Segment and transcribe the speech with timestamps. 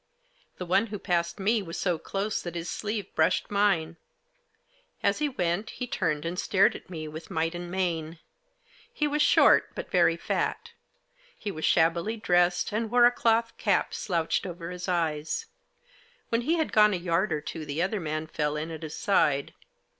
[0.57, 3.97] The one who passed me was so close that his sleeve brushed mine;
[5.03, 8.17] as he went he turned and stared at me with might and main.
[8.91, 10.71] He was short, but very fat.
[11.37, 15.45] He was shabbily dressed, and wore a cloth cap slouched over his eyes.
[16.29, 18.95] When he had gone a yard or two the other man fell in at his
[18.95, 19.53] side.